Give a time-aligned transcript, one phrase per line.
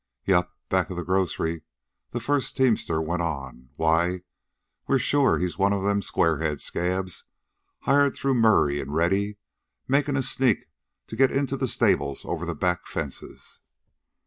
[0.25, 1.61] "Yep, back of the grocery,"
[2.09, 4.21] the first teamster went on; "why,
[4.87, 7.25] we're sure he's one of them squarehead scabs,
[7.81, 9.37] hired through Murray an' Ready,
[9.87, 10.65] makin' a sneak
[11.05, 13.59] to get into the stables over the back fences."